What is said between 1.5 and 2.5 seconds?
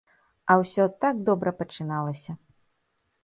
пачыналася.